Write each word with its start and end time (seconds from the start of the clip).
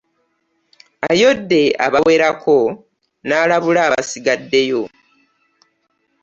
Ayodde 1.11 1.61
abawerako 1.85 2.57
n'alabula 3.27 3.79
abasigaddeyo. 3.87 4.83